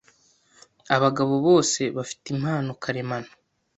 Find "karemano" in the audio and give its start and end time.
2.83-3.29